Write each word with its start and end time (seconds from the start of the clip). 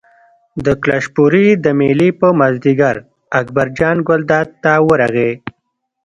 د 0.65 0.67
کلشپورې 0.83 1.45
د 1.63 1.65
مېلې 1.79 2.09
په 2.19 2.27
مازدیګر 2.39 2.95
اکبرجان 3.39 3.97
ګلداد 4.07 4.47
ته 4.63 4.71
ورغی. 4.87 5.31